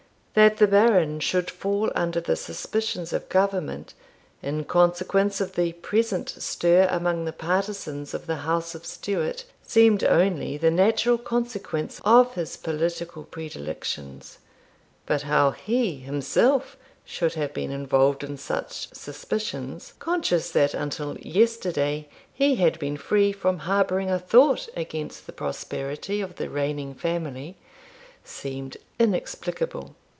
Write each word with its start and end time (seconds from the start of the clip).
That 0.33 0.55
the 0.57 0.67
Baron 0.67 1.19
should 1.19 1.51
fall 1.51 1.91
under 1.93 2.21
the 2.21 2.37
suspicions 2.37 3.11
of 3.11 3.27
government, 3.27 3.93
in 4.41 4.63
consequence 4.63 5.41
of 5.41 5.55
the 5.55 5.73
present 5.73 6.29
stir 6.29 6.87
among 6.89 7.25
the 7.25 7.33
partisans 7.33 8.13
of 8.13 8.27
the 8.27 8.37
house 8.37 8.73
of 8.73 8.85
Stuart, 8.85 9.43
seemed 9.61 10.05
only 10.05 10.55
the 10.55 10.71
natural 10.71 11.17
consequence 11.17 11.99
of 12.05 12.35
his 12.35 12.55
political 12.55 13.25
predilections; 13.25 14.37
but 15.05 15.23
how 15.23 15.51
HE 15.51 15.97
himself 15.97 16.77
should 17.03 17.33
have 17.33 17.53
been 17.53 17.71
involved 17.71 18.23
in 18.23 18.37
such 18.37 18.87
suspicions, 18.95 19.95
conscious 19.99 20.49
that 20.51 20.73
until 20.73 21.17
yesterday 21.17 22.07
he 22.33 22.55
had 22.55 22.79
been 22.79 22.95
free 22.95 23.33
from 23.33 23.59
harbouring 23.59 24.09
a 24.09 24.17
thought 24.17 24.69
against 24.77 25.25
the 25.25 25.33
prosperity 25.33 26.21
of 26.21 26.37
the 26.37 26.49
reigning 26.49 26.93
family, 26.95 27.57
seemed 28.23 28.77
inexplicable. 28.97 29.93